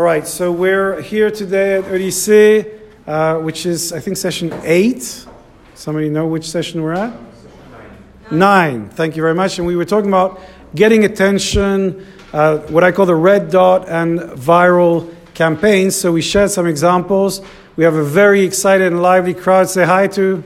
All 0.00 0.06
right, 0.06 0.26
so 0.26 0.50
we're 0.50 1.02
here 1.02 1.30
today 1.30 1.74
at 1.74 1.84
Odyssey, 1.84 2.64
uh, 3.06 3.36
which 3.36 3.66
is, 3.66 3.92
I 3.92 4.00
think, 4.00 4.16
session 4.16 4.50
eight. 4.64 5.26
Somebody 5.74 6.08
know 6.08 6.26
which 6.26 6.48
session 6.48 6.82
we're 6.82 6.94
at? 6.94 7.12
Nine. 8.30 8.38
Nine. 8.38 8.88
Thank 8.88 9.14
you 9.14 9.20
very 9.20 9.34
much. 9.34 9.58
And 9.58 9.66
we 9.66 9.76
were 9.76 9.84
talking 9.84 10.08
about 10.08 10.40
getting 10.74 11.04
attention, 11.04 12.06
uh, 12.32 12.60
what 12.68 12.82
I 12.82 12.92
call 12.92 13.04
the 13.04 13.14
red 13.14 13.50
dot 13.50 13.90
and 13.90 14.20
viral 14.20 15.14
campaigns. 15.34 15.96
So 15.96 16.12
we 16.12 16.22
shared 16.22 16.50
some 16.50 16.66
examples. 16.66 17.42
We 17.76 17.84
have 17.84 17.94
a 17.94 18.02
very 18.02 18.40
excited 18.40 18.86
and 18.90 19.02
lively 19.02 19.34
crowd. 19.34 19.68
Say 19.68 19.84
hi 19.84 20.06
to 20.06 20.42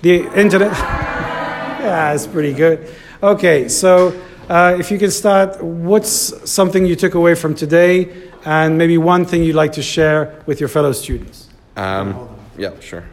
the 0.00 0.24
internet. 0.36 0.72
yeah, 0.76 2.14
it's 2.14 2.26
pretty 2.26 2.52
good. 2.52 2.92
Okay, 3.22 3.68
so 3.68 4.20
uh, 4.48 4.76
if 4.78 4.90
you 4.90 4.98
can 4.98 5.10
start, 5.10 5.62
what's 5.62 6.50
something 6.50 6.86
you 6.86 6.96
took 6.96 7.14
away 7.14 7.34
from 7.34 7.54
today, 7.54 8.30
and 8.44 8.76
maybe 8.76 8.98
one 8.98 9.24
thing 9.24 9.42
you'd 9.42 9.54
like 9.54 9.72
to 9.72 9.82
share 9.82 10.42
with 10.46 10.60
your 10.60 10.68
fellow 10.68 10.92
students? 10.92 11.48
Um, 11.76 12.28
yeah, 12.58 12.78
sure. 12.80 13.04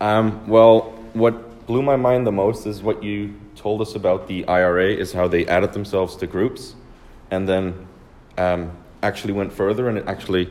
Um, 0.00 0.48
well, 0.48 0.92
what 1.12 1.66
blew 1.66 1.82
my 1.82 1.96
mind 1.96 2.26
the 2.26 2.32
most 2.32 2.66
is 2.66 2.82
what 2.82 3.02
you 3.02 3.34
told 3.54 3.80
us 3.80 3.94
about 3.94 4.26
the 4.26 4.46
IRA, 4.48 4.88
is 4.88 5.12
how 5.12 5.28
they 5.28 5.46
added 5.46 5.72
themselves 5.72 6.16
to 6.16 6.26
groups, 6.26 6.74
and 7.30 7.48
then 7.48 7.86
um, 8.38 8.72
actually 9.02 9.34
went 9.34 9.52
further, 9.52 9.88
and 9.88 9.98
it 9.98 10.08
actually 10.08 10.50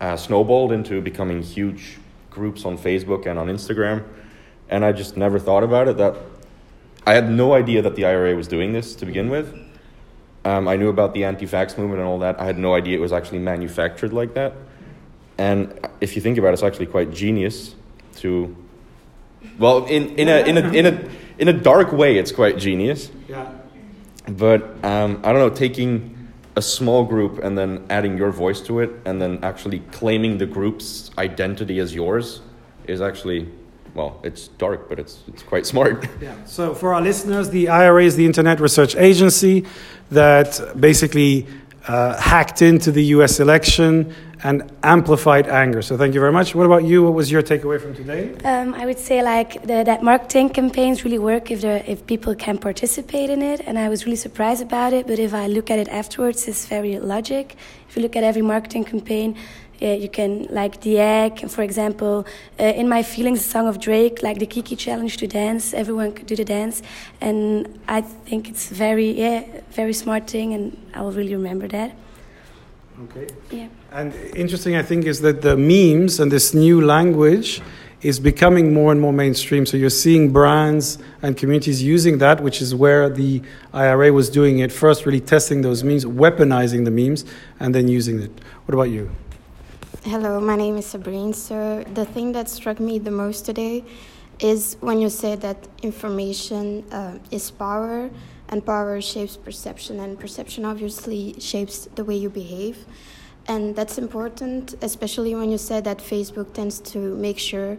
uh, 0.00 0.16
snowballed 0.16 0.70
into 0.72 1.00
becoming 1.00 1.42
huge 1.42 1.98
groups 2.30 2.64
on 2.64 2.76
Facebook 2.76 3.26
and 3.26 3.38
on 3.38 3.48
Instagram. 3.48 4.04
And 4.68 4.84
I 4.84 4.92
just 4.92 5.16
never 5.16 5.38
thought 5.38 5.62
about 5.62 5.88
it. 5.88 5.96
That 5.96 6.16
I 7.06 7.14
had 7.14 7.30
no 7.30 7.54
idea 7.54 7.82
that 7.82 7.96
the 7.96 8.06
IRA 8.06 8.34
was 8.34 8.48
doing 8.48 8.72
this 8.72 8.94
to 8.96 9.06
begin 9.06 9.28
with. 9.28 9.54
Um, 10.44 10.68
I 10.68 10.76
knew 10.76 10.88
about 10.88 11.14
the 11.14 11.24
anti-vax 11.24 11.78
movement 11.78 12.00
and 12.00 12.08
all 12.08 12.18
that. 12.20 12.40
I 12.40 12.44
had 12.44 12.58
no 12.58 12.74
idea 12.74 12.96
it 12.96 13.00
was 13.00 13.12
actually 13.12 13.38
manufactured 13.38 14.12
like 14.12 14.34
that. 14.34 14.54
And 15.38 15.78
if 16.00 16.16
you 16.16 16.22
think 16.22 16.38
about 16.38 16.48
it, 16.48 16.54
it's 16.54 16.62
actually 16.62 16.86
quite 16.86 17.12
genius 17.12 17.74
to, 18.16 18.54
well, 19.58 19.84
in, 19.86 20.16
in, 20.16 20.28
a, 20.28 20.46
in, 20.46 20.58
a, 20.58 20.72
in, 20.72 20.86
a, 20.86 21.08
in 21.38 21.48
a 21.48 21.52
dark 21.52 21.92
way, 21.92 22.18
it's 22.18 22.32
quite 22.32 22.58
genius. 22.58 23.10
Yeah. 23.28 23.50
But 24.28 24.62
um, 24.84 25.20
I 25.24 25.32
don't 25.32 25.40
know, 25.40 25.50
taking 25.50 26.14
a 26.56 26.62
small 26.62 27.04
group 27.04 27.42
and 27.42 27.58
then 27.58 27.84
adding 27.90 28.16
your 28.16 28.30
voice 28.30 28.60
to 28.62 28.80
it 28.80 28.90
and 29.04 29.20
then 29.20 29.42
actually 29.42 29.80
claiming 29.90 30.38
the 30.38 30.46
group's 30.46 31.10
identity 31.18 31.80
as 31.80 31.94
yours 31.94 32.40
is 32.86 33.00
actually 33.00 33.48
well, 33.94 34.20
it's 34.24 34.48
dark, 34.48 34.88
but 34.88 34.98
it's, 34.98 35.22
it's 35.28 35.42
quite 35.42 35.66
smart. 35.66 36.06
Yeah. 36.20 36.34
So, 36.46 36.74
for 36.74 36.94
our 36.94 37.02
listeners, 37.02 37.50
the 37.50 37.68
IRA 37.68 38.04
is 38.04 38.16
the 38.16 38.24
Internet 38.24 38.58
Research 38.60 38.96
Agency 38.96 39.66
that 40.10 40.60
basically 40.78 41.46
uh, 41.86 42.18
hacked 42.18 42.62
into 42.62 42.90
the 42.90 43.04
US 43.16 43.40
election 43.40 44.14
and 44.42 44.70
amplified 44.82 45.46
anger. 45.48 45.82
So, 45.82 45.98
thank 45.98 46.14
you 46.14 46.20
very 46.20 46.32
much. 46.32 46.54
What 46.54 46.64
about 46.64 46.84
you? 46.84 47.02
What 47.02 47.12
was 47.12 47.30
your 47.30 47.42
takeaway 47.42 47.78
from 47.80 47.94
today? 47.94 48.34
Um, 48.44 48.74
I 48.74 48.86
would 48.86 48.98
say 48.98 49.22
like 49.22 49.62
the, 49.62 49.84
that 49.84 50.02
marketing 50.02 50.48
campaigns 50.50 51.04
really 51.04 51.18
work 51.18 51.50
if 51.50 51.62
if 51.64 52.06
people 52.06 52.34
can 52.34 52.56
participate 52.58 53.28
in 53.28 53.42
it, 53.42 53.60
and 53.66 53.78
I 53.78 53.88
was 53.88 54.06
really 54.06 54.16
surprised 54.16 54.62
about 54.62 54.92
it. 54.92 55.06
But 55.06 55.18
if 55.18 55.34
I 55.34 55.46
look 55.46 55.70
at 55.70 55.78
it 55.78 55.88
afterwards, 55.88 56.48
it's 56.48 56.66
very 56.66 56.98
logic. 56.98 57.56
If 57.88 57.96
you 57.96 58.02
look 58.02 58.16
at 58.16 58.24
every 58.24 58.42
marketing 58.42 58.84
campaign, 58.84 59.36
uh, 59.84 59.88
you 59.88 60.08
can 60.08 60.46
like 60.50 60.80
the 60.80 60.98
egg 60.98 61.48
for 61.50 61.62
example 61.62 62.26
uh, 62.58 62.64
in 62.64 62.88
my 62.88 63.02
feelings 63.02 63.42
the 63.44 63.50
song 63.50 63.66
of 63.68 63.78
drake 63.78 64.22
like 64.22 64.38
the 64.38 64.46
kiki 64.46 64.76
challenge 64.76 65.16
to 65.18 65.26
dance 65.26 65.74
everyone 65.74 66.12
could 66.12 66.26
do 66.26 66.36
the 66.36 66.44
dance. 66.44 66.82
And 67.20 67.78
i 67.88 68.00
think 68.00 68.48
it's 68.48 68.68
very 68.70 69.10
yeah 69.10 69.44
very 69.70 69.92
smart 69.92 70.28
thing 70.28 70.54
and 70.54 70.64
i 70.94 71.02
will 71.02 71.12
really 71.12 71.34
remember 71.34 71.68
that. 71.68 71.94
Okay. 73.04 73.26
Yeah. 73.50 73.68
And 73.92 74.14
interesting 74.34 74.76
i 74.76 74.82
think 74.82 75.04
is 75.04 75.20
that 75.20 75.42
the 75.42 75.56
memes 75.56 76.20
and 76.20 76.32
this 76.32 76.54
new 76.54 76.80
language 76.80 77.60
is 78.00 78.20
becoming 78.20 78.74
more 78.74 78.92
and 78.92 79.00
more 79.00 79.14
mainstream. 79.14 79.64
So 79.64 79.78
you're 79.78 79.88
seeing 79.88 80.30
brands 80.30 80.98
and 81.22 81.38
communities 81.38 81.82
using 81.82 82.18
that 82.18 82.42
which 82.42 82.60
is 82.60 82.74
where 82.74 83.08
the 83.08 83.42
ira 83.72 84.12
was 84.12 84.28
doing 84.28 84.58
it 84.58 84.70
first 84.70 85.06
really 85.06 85.20
testing 85.20 85.62
those 85.62 85.82
memes 85.82 86.04
weaponizing 86.04 86.84
the 86.84 86.90
memes 86.90 87.24
and 87.60 87.74
then 87.74 87.88
using 87.88 88.20
it. 88.20 88.32
What 88.66 88.74
about 88.74 88.90
you 88.90 89.10
Hello, 90.06 90.38
my 90.38 90.54
name 90.54 90.76
is 90.76 90.84
Sabrine. 90.84 91.34
So, 91.34 91.82
the 91.94 92.04
thing 92.04 92.32
that 92.32 92.50
struck 92.50 92.78
me 92.78 92.98
the 92.98 93.10
most 93.10 93.46
today 93.46 93.82
is 94.38 94.76
when 94.80 95.00
you 95.00 95.08
said 95.08 95.40
that 95.40 95.66
information 95.82 96.84
uh, 96.92 97.18
is 97.30 97.50
power, 97.50 98.10
and 98.50 98.66
power 98.66 99.00
shapes 99.00 99.38
perception, 99.38 100.00
and 100.00 100.20
perception 100.20 100.66
obviously 100.66 101.34
shapes 101.40 101.88
the 101.94 102.04
way 102.04 102.16
you 102.16 102.28
behave. 102.28 102.84
And 103.48 103.74
that's 103.74 103.96
important, 103.96 104.74
especially 104.82 105.34
when 105.34 105.50
you 105.50 105.56
said 105.56 105.84
that 105.84 106.00
Facebook 106.00 106.52
tends 106.52 106.80
to 106.92 106.98
make 107.16 107.38
sure 107.38 107.78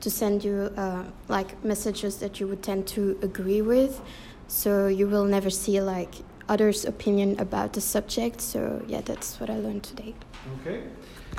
to 0.00 0.08
send 0.08 0.44
you 0.44 0.72
uh, 0.78 1.04
like 1.28 1.62
messages 1.62 2.16
that 2.20 2.40
you 2.40 2.48
would 2.48 2.62
tend 2.62 2.86
to 2.86 3.18
agree 3.20 3.60
with. 3.60 4.00
So, 4.48 4.86
you 4.86 5.06
will 5.06 5.26
never 5.26 5.50
see 5.50 5.82
like 5.82 6.14
others' 6.48 6.86
opinion 6.86 7.38
about 7.38 7.74
the 7.74 7.82
subject. 7.82 8.40
So, 8.40 8.82
yeah, 8.88 9.02
that's 9.02 9.38
what 9.38 9.50
I 9.50 9.58
learned 9.58 9.82
today. 9.82 10.14
Okay. 10.62 10.84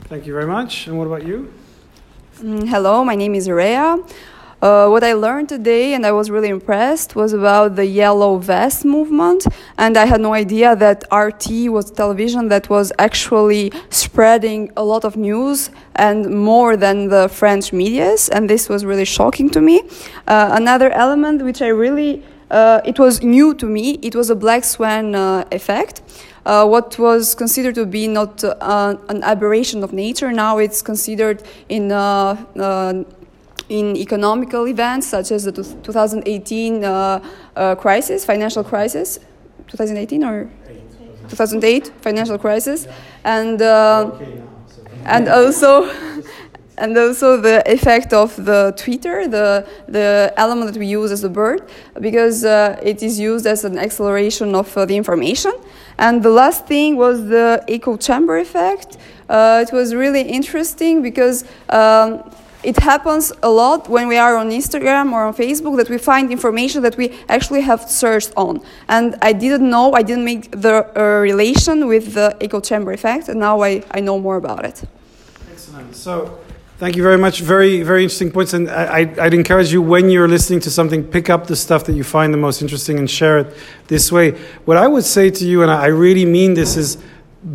Thank 0.10 0.26
you 0.26 0.32
very 0.32 0.48
much. 0.48 0.88
And 0.88 0.98
what 0.98 1.06
about 1.06 1.28
you? 1.28 1.52
Mm, 2.40 2.70
hello, 2.70 3.04
my 3.04 3.16
name 3.16 3.36
is 3.36 3.50
Rhea. 3.50 3.98
Uh, 4.62 4.88
what 4.88 5.04
I 5.04 5.12
learned 5.12 5.50
today, 5.50 5.94
and 5.96 6.06
I 6.06 6.14
was 6.14 6.32
really 6.32 6.48
impressed, 6.48 7.14
was 7.14 7.34
about 7.34 7.76
the 7.76 7.86
yellow 7.86 8.38
vest 8.38 8.86
movement. 8.86 9.46
And 9.78 9.98
I 9.98 10.06
had 10.06 10.22
no 10.22 10.34
idea 10.34 10.78
that 10.78 11.04
RT 11.12 11.70
was 11.70 11.92
television 11.92 12.48
that 12.48 12.70
was 12.70 12.94
actually 12.98 13.74
spreading 13.90 14.72
a 14.78 14.84
lot 14.84 15.04
of 15.04 15.18
news 15.18 15.72
and 15.98 16.34
more 16.34 16.78
than 16.78 17.10
the 17.10 17.28
French 17.28 17.74
medias. 17.74 18.30
And 18.30 18.50
this 18.50 18.70
was 18.70 18.86
really 18.86 19.06
shocking 19.06 19.50
to 19.50 19.60
me. 19.60 19.82
Uh, 20.26 20.52
another 20.54 20.90
element 20.90 21.42
which 21.42 21.62
I 21.62 21.68
really, 21.68 22.24
uh, 22.50 22.82
it 22.86 23.00
was 23.00 23.22
new 23.22 23.54
to 23.56 23.66
me, 23.66 24.00
it 24.02 24.16
was 24.16 24.30
a 24.30 24.36
black 24.36 24.64
swan 24.64 25.16
uh, 25.16 25.46
effect. 25.52 26.02
Uh, 26.46 26.66
what 26.66 26.98
was 26.98 27.36
considered 27.36 27.76
to 27.76 27.86
be 27.86 28.08
not 28.08 28.42
uh, 28.42 28.96
an 29.10 29.22
aberration 29.24 29.84
of 29.84 29.92
nature, 29.92 30.32
now 30.32 30.58
it's 30.58 30.82
considered 30.82 31.44
in 31.68 31.92
uh, 31.92 32.42
uh, 32.58 33.04
in 33.68 33.98
economical 33.98 34.66
events 34.66 35.08
such 35.08 35.30
as 35.32 35.44
the 35.44 35.52
2018 35.52 36.86
uh, 36.86 37.22
uh, 37.56 37.76
crisis, 37.76 38.24
financial 38.24 38.64
crisis, 38.64 39.20
2018 39.68 40.24
or? 40.24 40.50
2008 41.28 41.92
financial 42.00 42.38
crisis, 42.38 42.88
and 43.26 43.62
and 43.62 45.28
also. 45.28 45.92
and 46.78 46.98
also 46.98 47.42
the 47.42 47.64
effect 47.72 48.14
of 48.14 48.36
the 48.36 48.74
Twitter, 48.78 49.28
the, 49.28 49.68
the 49.88 50.34
element 50.38 50.74
that 50.74 50.80
we 50.80 50.86
use 50.86 51.12
as 51.12 51.24
a 51.24 51.30
bird, 51.30 51.68
because 52.00 52.46
uh, 52.46 52.80
it 52.84 53.02
is 53.02 53.20
used 53.20 53.46
as 53.48 53.64
an 53.64 53.78
acceleration 53.78 54.56
of 54.56 54.76
uh, 54.78 54.86
the 54.86 54.96
information. 54.96 55.54
And 55.98 56.22
the 56.22 56.30
last 56.30 56.68
thing 56.68 56.96
was 56.96 57.28
the 57.28 57.64
echo 57.68 57.98
chamber 57.98 58.38
effect. 58.38 58.98
Uh, 59.30 59.66
it 59.68 59.74
was 59.74 59.96
really 59.96 60.22
interesting 60.22 61.02
because 61.02 61.44
um, 61.70 62.24
it 62.64 62.78
happens 62.78 63.32
a 63.44 63.50
lot 63.50 63.88
when 63.90 64.08
we 64.08 64.18
are 64.18 64.36
on 64.36 64.50
Instagram 64.52 65.12
or 65.12 65.26
on 65.26 65.34
Facebook 65.34 65.78
that 65.78 65.90
we 65.90 65.98
find 65.98 66.32
information 66.32 66.82
that 66.84 66.98
we 66.98 67.18
actually 67.30 67.62
have 67.62 67.90
searched 67.90 68.34
on. 68.36 68.62
And 68.88 69.16
I 69.22 69.34
didn't 69.34 69.70
know, 69.70 69.94
I 69.94 70.04
didn't 70.04 70.26
make 70.26 70.52
the 70.52 70.86
uh, 70.96 71.20
relation 71.22 71.88
with 71.88 72.14
the 72.14 72.36
echo 72.42 72.60
chamber 72.60 72.92
effect, 72.92 73.30
and 73.30 73.40
now 73.40 73.62
I, 73.62 73.84
I 73.92 74.00
know 74.00 74.20
more 74.20 74.38
about 74.38 74.66
it. 74.66 74.84
Excellent. 75.52 75.96
So, 75.96 76.40
Thank 76.80 76.96
you 76.96 77.02
very 77.02 77.18
much. 77.18 77.42
Very, 77.42 77.82
very 77.82 78.04
interesting 78.04 78.30
points. 78.30 78.54
And 78.54 78.70
I, 78.70 79.06
would 79.06 79.34
encourage 79.34 79.72
you 79.72 79.82
when 79.82 80.12
you're 80.12 80.28
listening 80.28 80.60
to 80.60 80.70
something, 80.70 81.04
pick 81.04 81.28
up 81.28 81.48
the 81.48 81.56
stuff 81.56 81.86
that 81.86 81.94
you 81.94 82.04
find 82.04 82.32
the 82.32 82.38
most 82.38 82.62
interesting 82.62 83.00
and 83.00 83.10
share 83.10 83.40
it 83.40 83.58
this 83.88 84.12
way. 84.12 84.34
What 84.66 84.78
I 84.78 84.88
would 84.88 85.04
say 85.04 85.32
to 85.32 85.44
you, 85.44 85.64
and 85.64 85.72
I 85.72 85.88
really 85.88 86.24
mean 86.24 86.54
this, 86.54 86.78
is 86.78 87.00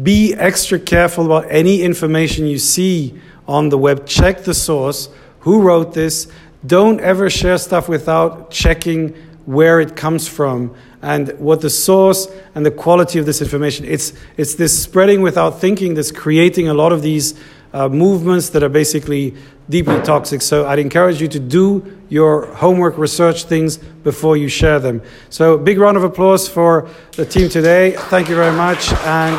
be 0.03 0.35
extra 0.35 0.77
careful 0.77 1.25
about 1.27 1.47
any 1.53 1.83
information 1.83 2.49
you 2.49 2.59
see 2.59 3.17
on 3.47 3.69
the 3.69 3.79
web. 3.79 4.09
Check 4.09 4.43
the 4.43 4.55
source. 4.55 5.09
Who 5.41 5.63
wrote 5.63 5.95
this? 5.95 6.27
Don't 6.67 7.01
ever 7.01 7.31
share 7.31 7.59
stuff 7.59 7.89
without 7.89 8.51
checking 8.51 9.11
where 9.47 9.79
it 9.79 9.95
comes 9.95 10.27
from 10.27 10.75
and 11.01 11.29
what 11.39 11.61
the 11.61 11.71
source 11.71 12.27
and 12.57 12.67
the 12.67 12.73
quality 12.73 13.21
of 13.21 13.27
this 13.27 13.41
information. 13.41 13.85
It's, 13.85 14.15
it's 14.37 14.57
this 14.57 14.83
spreading 14.83 15.23
without 15.23 15.61
thinking 15.61 15.95
that's 15.95 16.11
creating 16.11 16.67
a 16.67 16.75
lot 16.75 16.91
of 16.91 17.03
these 17.03 17.35
uh, 17.73 17.89
movements 17.89 18.51
that 18.51 18.63
are 18.63 18.69
basically 18.69 19.35
deeply 19.69 20.01
toxic. 20.03 20.43
So 20.43 20.67
I'd 20.67 20.79
encourage 20.79 21.21
you 21.21 21.29
to 21.29 21.41
do 21.41 21.99
your 22.09 22.47
homework, 22.55 22.99
research 22.99 23.45
things 23.45 23.79
before 23.79 24.37
you 24.37 24.49
share 24.49 24.79
them. 24.79 25.01
So 25.31 25.57
big 25.57 25.79
round 25.79 25.97
of 25.97 26.05
applause 26.05 26.49
for 26.49 26.89
the 27.17 27.25
team 27.25 27.49
today. 27.49 27.93
Thank 28.11 28.29
you 28.29 28.35
very 28.35 28.55
much, 28.55 28.93
and 28.93 29.35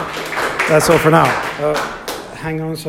that's 0.67 0.89
all 0.89 0.97
for 0.97 1.11
now. 1.11 1.25
Uh, 1.59 1.75
hang 2.35 2.61
on. 2.61 2.75
So 2.75 2.81